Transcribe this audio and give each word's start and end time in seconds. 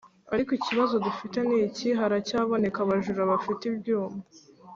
Ariko 0.33 0.51
ikibazo 0.59 0.93
dufite 1.05 1.37
niki 1.47 1.89
haracyaboneka 1.99 2.77
abajura 2.81 3.21
bafite 3.31 3.61
ibyuma 3.71 4.19